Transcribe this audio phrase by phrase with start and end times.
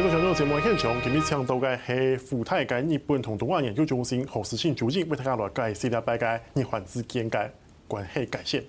[0.00, 7.46] 这个全球节目现场，今日请到嘅系富泰嘅日本同东亚研究中心何时庆主任为大家来解释下大概日韩之间嘅
[7.86, 8.62] 关系改善。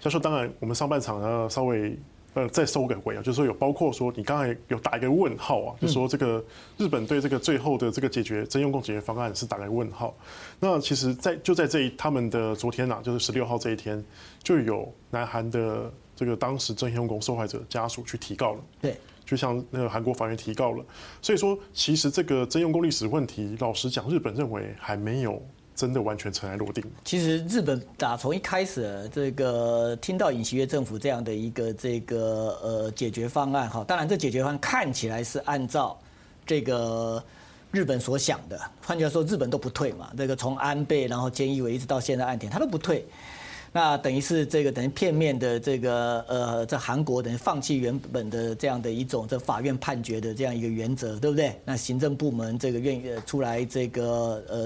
[0.00, 1.94] 教授，当然我们上半场呢稍微
[2.32, 6.42] 呃再收个尾啊，就是说有包括说你刚才有打一个问号啊，就是说这个
[6.78, 10.16] 日本对这个最后的这个解决征用工解决方案是打个问号。
[10.58, 14.02] 那其实在就在这一他们的昨天啊，就是十六号这一天，
[14.42, 18.60] 就有南韩的这个当时征用工受害者家属去提告了。
[18.80, 18.96] 对。
[19.30, 20.84] 就像那个韩国法院提告了，
[21.22, 25.40] 所以说其实这个征用工历史问题，老实讲，日本认为还没有
[25.72, 26.82] 真的完全尘埃落定。
[27.04, 35.96] 其实日本打从一开始，这个听到尹锡悦政府这样的一个这个呃解决方案哈，当然这解决方案看起来是按照
[36.44, 37.22] 这个
[37.70, 43.06] 日本所想的，换句话说，日本都不退嘛，这个从安倍然后菅义伟一直到现在岸田，他都不退。
[43.72, 51.54] 那等于是这个等于片面的这个呃，在韩国等于放弃原本的这样的一种在法院判决的这样一个原则，对不对？
[51.64, 54.58] 那行政部门这个愿意出来这个呃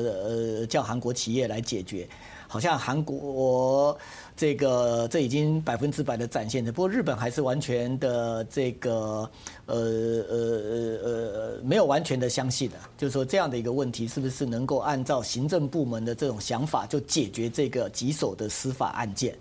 [0.60, 2.08] 呃叫韩国企业来解决，
[2.54, 3.98] 好像韩国。
[4.36, 9.30] 这个这已经百分之百的展现的，不过日本还是完全的这个
[9.66, 19.36] 呃呃呃呃没有完全的相信的，就是说这样的一个问题是不是能够按照行政部门的这种想法就解决这个棘手的司法案件？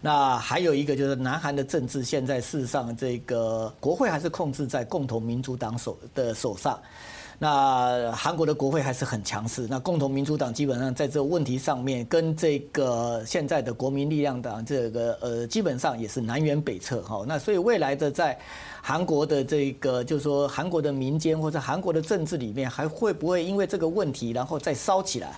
[0.00, 6.80] 那还有一个就是南韩的政治现在事实上这个国会还是控制在共同民主党手的手上。
[7.42, 17.24] 那韩国的国会还是很强势，那共同民主党基本上在这个问题上面，跟这个现在的国民力量党这个呃，基本上也是南辕北辙哈。
[17.26, 18.38] 那所以未来的在
[18.80, 25.36] 韩国的这个，就是说韩国的民间或者韩国的政治里面，还会不会因为这个问题然后再烧起来？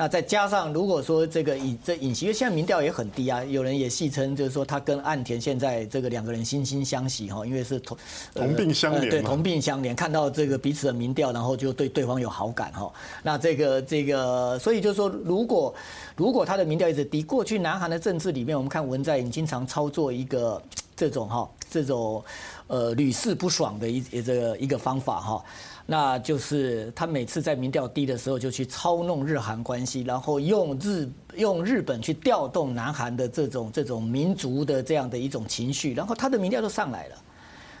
[0.00, 7.94] 那再加上，如果说这个尹这尹锡悦现在民调也很低啊，有人也戏称就是说他跟岸田现在这个两个人惺惺相惜哈，因为是同
[8.32, 12.90] 同病相怜，对，同病相怜，看到这个彼此的民调，然后就对对方有好感哈。
[13.22, 15.74] 那这个这个，所以就是说，如果
[16.16, 20.62] 如果他的民调一直低，过去南韩的政治里面，我们看文在寅经常操作一个
[20.96, 22.24] 这种哈这种
[22.68, 25.44] 呃屡试不爽的一这个一个方法哈。
[25.90, 37.16] 那就是他每次在民调低的时候，就去操弄日韩关系，然后用日用日本去调动南韩的这种这种民族的这样的一种情绪，然后他的民调就上来了。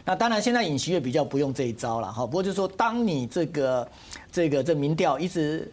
[0.04, 2.26] 那当然，现在尹锡悦比较不用这一招了哈。
[2.26, 3.88] 不过就是说，当你这个
[4.32, 5.70] 这个这民调一直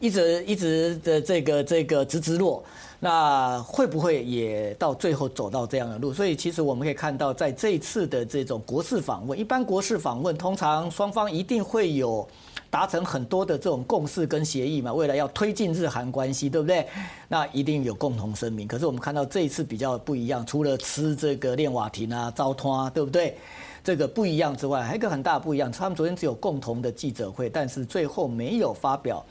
[0.00, 2.64] 一直一直的这个这个直直落。
[3.02, 6.12] 那会不会也到最后走到这样的路？
[6.12, 12.28] 所以其实我们可以看到，在这一次的这种国事访问，一般国事访问通常双方一定会有
[12.68, 16.86] 达成很多的这种共识跟协议嘛，未来要推进日韩关系，对不对？
[17.26, 18.68] 那一定有共同声明。
[18.68, 23.34] 可是我们看到这一次比较不一样，除了吃这个练瓦亭啊、糟摊啊，对不对？
[23.82, 29.24] 这个不一样之外，还有一个很大不一样，他们昨天只有共同的记者会，但是最后没有发表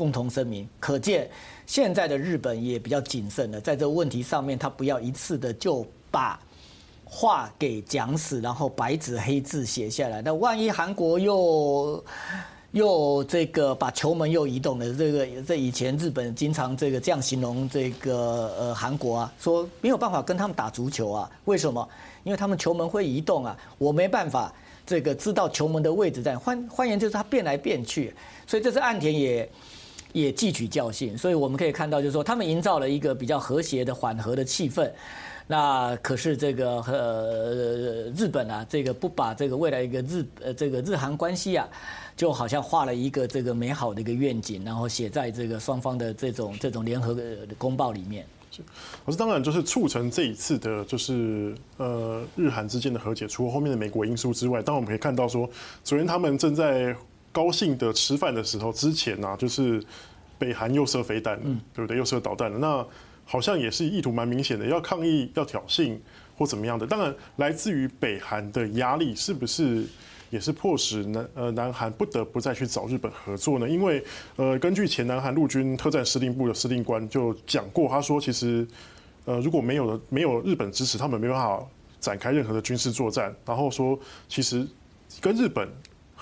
[0.00, 1.28] 共同声明，可见。
[1.66, 6.40] 现在的日本也比较谨慎了，在这个问题上面，他不要一次的就把
[7.04, 10.22] 话给讲死，然后白纸黑字写下来。
[10.22, 12.02] 那万一韩国又
[12.70, 21.86] 又这个把球门又移动了，这个这以前日本经常这个这样形容这个呃韩国啊，说没有办法跟他们打足球啊，为什么？
[22.24, 24.50] 因为他们球门会移动啊，我没办法
[24.86, 28.14] 这个知道球门的位置在，换换言就是他变来变去，
[28.46, 29.48] 所以这次岸田也。
[30.12, 34.90] 也汲取教训，所以我们可以看到，就是说他们营造了一个比较和谐的缓和的气氛。
[35.46, 41.68] 那可是这个呃日本啊，这个不把这个未来一个日呃这个日韩关系啊，
[42.16, 47.24] 就好像画了一个这个美好的一个愿景，然后写在这个双方的这种这种联合的
[47.58, 48.24] 公报里面。
[48.52, 48.62] 是，
[49.04, 55.50] 可是当然就是促成这一次的，就是呃日韩之间的和解，除了后面的美国因素之外，当然我们可以看到说，
[55.82, 56.94] 昨天他们正在。
[57.32, 59.82] 高兴的吃饭的时候，之前呢、啊，就是
[60.38, 61.96] 北韩又射飞弹了，对不对？
[61.96, 62.86] 又射导弹了，那
[63.24, 65.96] 好像也是意图蛮明显的，要抗议、要挑衅
[66.36, 66.86] 或怎么样的。
[66.86, 69.84] 当然，来自于北韩的压力，是不是
[70.30, 73.68] 也是迫使南呃南韩不得不再去找日本合作呢？
[73.68, 74.02] 因为
[74.34, 78.66] 呃，根据前南韩陆军特战司令部的司令官就讲过，他说其实
[79.24, 81.64] 呃如果没有了没有日本支持，他们没办法
[82.00, 83.32] 展开任何的军事作战。
[83.46, 83.96] 然后说，
[84.28, 84.66] 其实
[85.20, 85.68] 跟日本。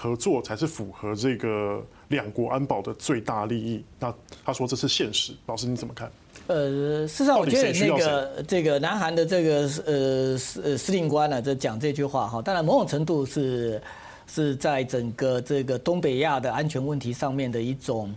[0.00, 3.82] 合作才是符合这个两国安保的最大利益。
[3.98, 4.14] 那
[4.44, 6.08] 他说这是现实，老师你怎么看？
[6.46, 13.82] 呃，事实上我觉得那个这个南韩的这个呃司司令官呢，这讲这句话哈，当然某种程度是
[14.28, 18.14] 是在整个这个东北亚的安全问题上面的一种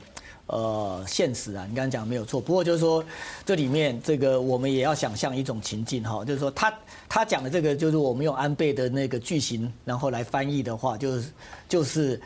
[0.52, 1.66] 呃现实啊。
[1.68, 3.04] 你刚刚讲没有错，不过就是说
[3.46, 6.72] 这里面这个我们也要想象一种情境哈，就是说他
[7.10, 11.32] 他讲的这个就是我们用安倍的那个句型，然后来翻译的话，就是
[11.68, 12.22] 就是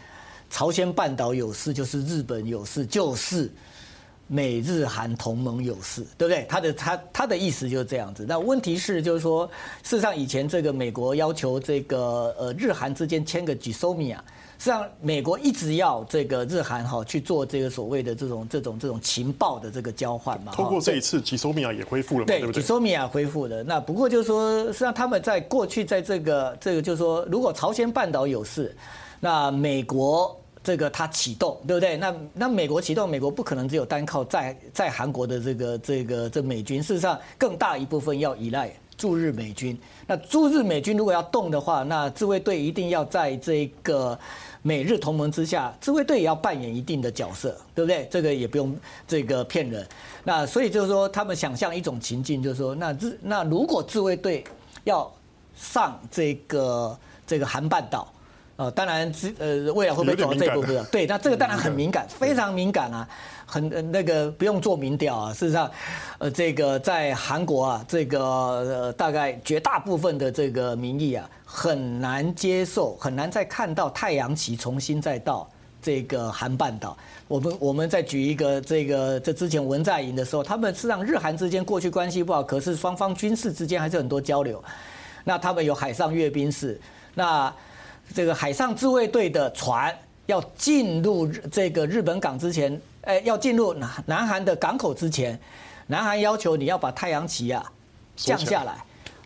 [0.49, 3.49] 朝鲜半岛有事，就是日本有事，就是。
[4.27, 6.47] 美日韩同盟有事，对不对？
[6.49, 8.25] 他的他他的意思就是这样子。
[8.27, 9.45] 那问题是，就是说，
[9.83, 14.17] 事实上以前这个美国要求这个呃日韩之间签个 GSOMIA，
[14.57, 20.51] 实际上美国一直要这个日韩哈去做这个所谓的这种这种这种情报的这个交换嘛。
[20.53, 23.63] 通过这一次 GSOMIA 也恢复了嘛，对不对？GSOMIA 恢复了。
[23.63, 28.75] 那不过就是说，实际上他们在过去在这个这个就是说，如果朝鲜半岛有事，
[29.19, 30.35] 那美国。
[30.65, 31.95] 这个它启动，对不对？
[31.95, 39.77] 那那美国启动，美国不可能只有单靠在在韩国的这个这个这美军，事实上更大一部分要依赖驻日美军。
[40.07, 44.17] 那驻日美军如果要动的话，那自卫队一定要在这个
[44.61, 48.07] 美日同盟之下，自卫队也要扮演一定的角色，对不对？
[48.09, 48.75] 这个也不用
[49.07, 49.87] 这个骗人。
[50.23, 54.43] 那所以就是说，他们想象一种情境，就是说，那日那如果自卫队
[54.83, 55.11] 要
[55.55, 58.11] 上这个这个韩半岛。
[58.57, 60.61] 呃，当然，呃，未来会不会走到这一步？
[60.61, 60.83] 不知道。
[60.85, 63.05] 对，那这个当然很敏感，非常敏感啊，
[63.45, 65.33] 很那个不用做民调啊。
[65.33, 65.69] 事实上，
[66.19, 75.45] 呃，这个在韩国啊，这个呃大概绝大部分的这个民意啊，很难接受，很难再看到太阳旗重新再到
[75.81, 76.97] 这个韩半岛。
[77.27, 84.63] 我们我们再举一个这个，这之前文在寅的时候，他们是让日韩之间过去关系不好，可是双方军事之间还是很多交流。
[85.25, 86.79] 那他们有海上阅兵式，
[87.15, 87.53] 那。
[88.13, 89.93] 这个海上自卫队的船
[90.25, 95.39] 要进入这个日本港之前，哎，要进入南南韩的港口之前，
[95.87, 97.63] 南韩要求你要把太阳旗啊
[98.15, 98.83] 降下来，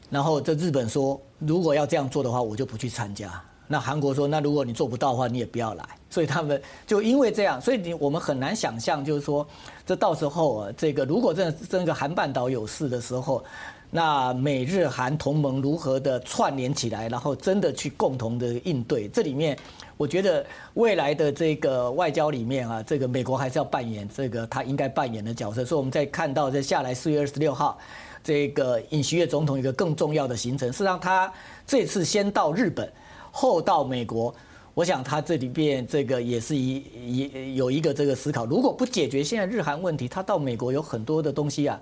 [0.10, 3.30] 然后这日本说，如果要这样做的话，我就不去参加。
[3.68, 5.86] 那韩国说，那如果你做不到的话，你也不要来。
[6.10, 9.48] 所以他们就因为这样，所以你我们很难想象，就是说，
[9.86, 13.44] 这到时候啊，这个如果真的这个韩半岛有事的时候。
[13.92, 19.08] 那美日韩同盟如何的串联起来，然后真的去共同的应对？
[19.08, 19.58] 这里面，
[19.98, 20.46] 我觉得
[20.76, 25.66] 未来的这个外交里面啊，这个美国还是要扮演这个他应该扮演的角色。
[25.66, 27.80] 所以我们在看到在下来四月二十六号，
[28.24, 31.32] 这个尹锡悦总统一个更重要的行程，是让他
[31.66, 32.88] 这次先到日本，
[33.32, 34.34] 后到美国。
[34.76, 41.80] 我想他这里边这个也是一一有一个这个思考，如果不解决现在日韩问题，他到美国有很多的东西啊。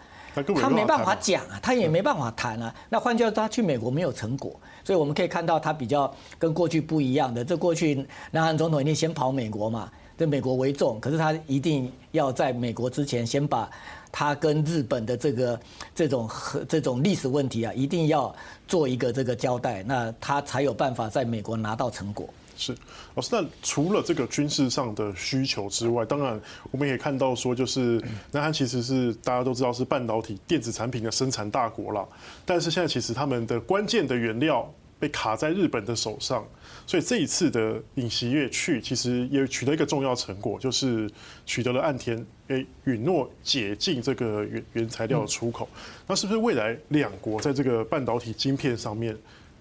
[0.56, 2.74] 他没办法讲啊，他也没办法谈啊。
[2.90, 7.44] 那换句话说，他去美国没有成果，所以我们可以看到他比较跟过去不一样的。
[7.44, 13.70] 这过去南韩总统一定先跑美国嘛，这美国为重，可是他一定要在美国之前先把
[14.12, 15.60] 他跟日本的这个
[15.94, 18.34] 这种和这种历史问题啊，一定要
[18.68, 22.28] 做一个这个交代，那他才有办法在美国拿到成果。
[22.58, 22.76] 是，
[23.14, 28.02] 老师，那除了这个军事上的需求之外，当然我们也看到说，就是
[28.32, 32.08] 南韩其实是大家都知道是半导体电子产品的生产大国了，
[32.46, 34.68] 但是现在其实他们的关键的原料
[35.00, 36.44] 被卡在日本的手上，
[36.88, 41.08] 所以这一次的尹锡悦去，其实也取得一个重要成果，就是
[41.46, 45.70] 取得了岸田诶允诺解禁这个原原材料的出口，
[46.08, 49.16] 那是不是未来两国在这个半导体晶片上面，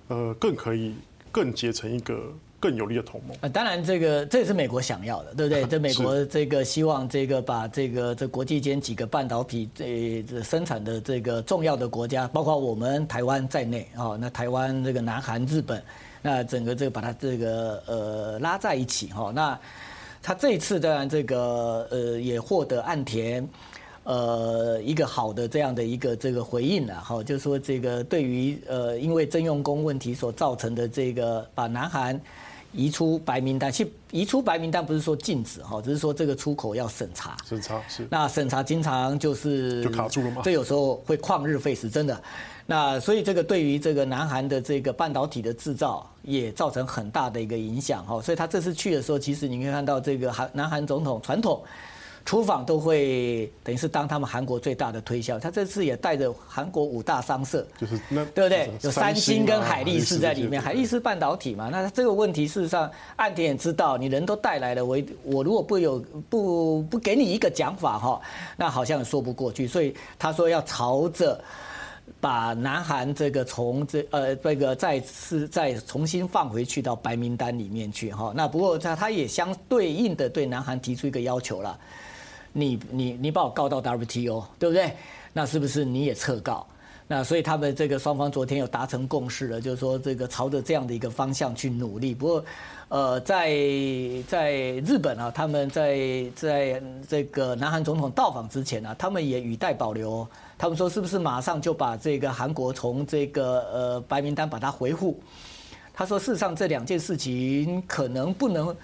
[0.08, 0.94] 呃，更可以
[1.30, 2.32] 更结成一个？
[2.58, 5.64] 更有力的同盟啊，当然这个这也是美国想要的，对不对？
[5.68, 15.82] 这美国这个希望这个把这个这国际间几个半导体这生产的这个重要的国家，包括我们台湾在内啊，那台湾这个南韩、日本，
[16.22, 19.30] 那整个这个把它这个呃拉在一起哈。
[19.34, 19.58] 那
[20.22, 23.46] 他这一次当然这个呃也获得岸田
[24.04, 32.18] 呃一个好的这样的一个这个回应了哈，就是说这个对于呃因为征用工问题所造成的这个把南韩。
[32.76, 37.36] 移出白名单，其实移出白名单不是说禁止哈，只是说这个出口要审查。
[37.48, 38.06] 审查是。
[38.10, 40.42] 那审查经常就是就卡住了吗？
[40.44, 42.22] 这有时候会旷日费时，真的。
[42.66, 48.20] 那所以这个对于这个南韩的这个半导体的制造也造成很大的一个影响哈。
[48.20, 51.62] 所以他这次去的时候，其实你可以看到这个韩南韩总统传统。
[52.26, 58.68] 出访都会等于是当他们韩国最大的推销，他这次也带着韩国五大商社，就是那对不对？
[58.82, 61.68] 有三星跟海力士在里面，海力士半导体嘛。
[61.70, 68.20] 那这个问题事实上，岸田也知道，你人都带来了，我我如果不有不不给你一个讲法哈，
[68.56, 69.68] 那好像也说不过去。
[69.68, 71.40] 所以他说要朝着
[72.20, 78.32] 把南韩这个从这呃这个再次再重新放回去到白名单里面去哈。
[78.34, 81.78] 那不过他他也相对应的对南韩提出一个要求了。
[82.58, 84.96] 你你你把我告到 WTO，对不对？
[85.34, 86.66] 那是不是你也撤告？
[87.06, 92.14] 那所以他们这个双方昨天有达成共识了，就是说这个朝着这样的一个方向去努力。
[92.14, 92.44] 不过，
[92.88, 93.50] 呃，在
[94.26, 94.52] 在
[94.86, 100.26] 日本啊，他们在在这个南韩总统到访之前呢、啊，他们也语带保留。
[100.56, 105.20] 他们说是不是马上就把这个韩国从这个呃白名单把它回复？
[105.92, 108.74] 他说事实上这两件事情可能不能。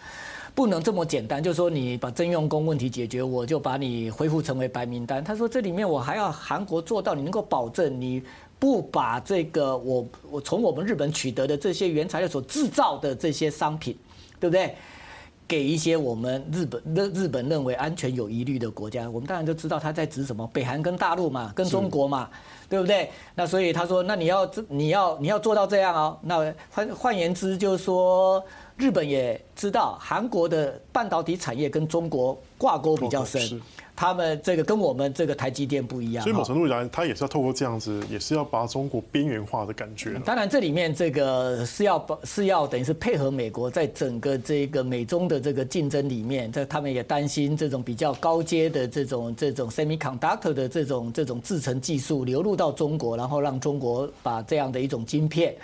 [0.54, 5.25] 不能这么简单，就说你把征用工问题解决，我就把你恢复成为白名单。
[5.25, 8.23] 他说这里面我还要韩国做到，你能够保证你
[8.59, 13.97] 不把这个我我从我们日本取得的这些原材料所制造的这些商品，
[14.38, 14.75] 对不对？
[15.46, 22.28] 给一些我们日本日日本认为安全有疑虑的国家，我们当然就知道他在指什么，北韩跟大陆嘛，跟中国嘛，
[22.68, 23.11] 对不对？
[23.34, 26.18] 那所以他说，那你要你要你要做到这样哦。
[26.22, 28.42] 那换换言之，就是说。
[28.75, 33.61] 日本也知道韩国的半导体产业跟中国挂钩比较深，
[33.94, 36.22] 他们这个跟我们这个台积电不一样。
[36.25, 40.20] 所以某程度来，他也是要透过这样子，也是要把中国边缘化的感觉。
[40.25, 55.54] 当然，这里面这个是要是要等于是配合美国，在整个这个美中的这个竞争里面，这他们也担心这种比较高阶的这种这种 semiconductor 的这种这种制程技术流入到中国，然后让中国把这样的一种晶片。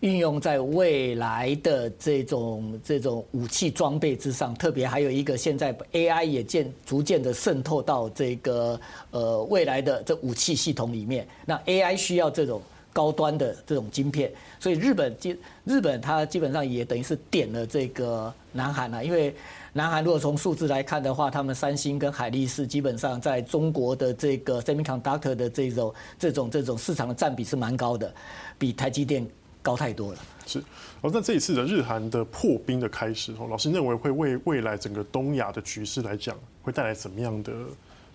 [0.00, 8.78] 运用在未来的这种这种武器装备之上，特别还有一个现在 AI 也渐逐渐的渗透到这个
[9.10, 11.26] 呃未来的这武器系统里面。
[11.46, 12.60] 那 AI 需要这种
[12.92, 19.34] 高端的这种晶片，所以日本基日本它基本上也等于是点了这个南韩了，因为
[19.72, 28.14] 南韩如果从数字来看的话，他们三星跟海力士基本上在中国的这个 semiconductor 的这种这种这种市场的占比是蛮高的，
[28.58, 29.26] 比台积电。
[29.66, 30.62] 高太多了，是。
[31.00, 37.52] 哦，那这一次的日韩的破冰的开始，哦，老师认为会为未来整个东亚的局势来讲，会带来怎么样的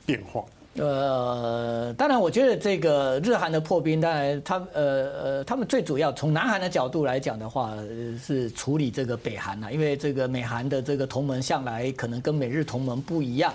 [0.06, 0.46] 变化？
[0.78, 7.76] 呃，当然，我觉得这个日韩的破冰，当然他呃呃，他们最主要从南韩的角度来讲的话，
[8.18, 13.54] 是处理这个北韩啊，因为这个美韩的这个同盟向来可能跟美日同盟不一样。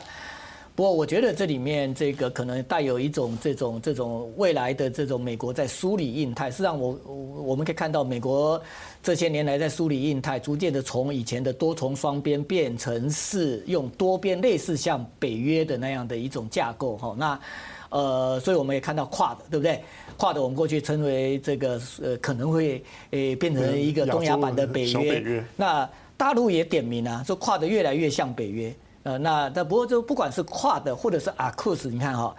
[0.76, 6.50] 不过，我觉得这里面这个可能带有一种这种这种未来的这种美国在梳理印太。
[6.50, 7.00] 实际上，我
[7.46, 8.62] 我们可以看到，美国
[9.02, 16.98] 这些年来在梳理印太，逐渐的从以前的多重双边变成是用多边，类似像北约的那样的一种架构。
[16.98, 17.40] 哈，那
[17.88, 19.82] 呃，所以我们也看到跨的对不对
[20.18, 25.42] 跨的我们过去称为这个呃，可能会诶变成一个东亚版的北约。
[25.56, 28.74] 那大陆也点名啊，说跨的越来越像北约。
[29.06, 32.34] 呃，那但不过就不管是跨的或者是 a c o u s 你看哈，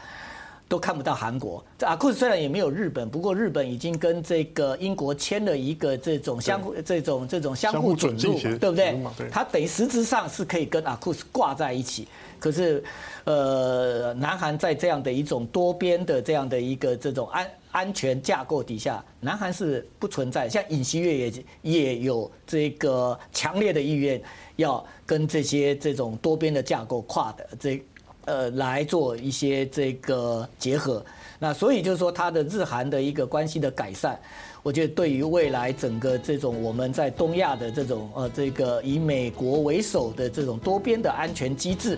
[0.67, 1.63] 都看不到韩国。
[1.77, 8.99] 这 AUKUS 虽然也没有日本，不过日本已经跟这个英国签了一个这种相互这种这种相互准入，对不对？
[9.31, 12.07] 它等于实质上是可以跟 AUKUS 挂在一起。
[12.39, 12.83] 可是，
[13.23, 20.47] 呃，南韩在这样的一种多边的这样的一个这种安安全架构底下，南韩是不存在。
[20.47, 21.33] 像尹锡悦也
[21.63, 24.21] 也有这个强烈的意愿。
[24.57, 27.79] 要跟这些这种多边的架构跨的这
[28.27, 31.03] 呃来做一些这个结合，
[31.39, 34.19] 那所以就是说，它的日韩的一个关系的改善，
[34.61, 41.97] 我觉得对于未来整个这种我们在东亚的这种呃这个以美国为首的这种多边的安全机制，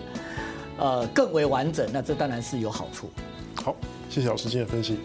[0.77, 3.09] 呃更为完整，那这当然是有好处。
[3.55, 3.75] 好，
[4.09, 4.98] 谢谢老师今天的分析。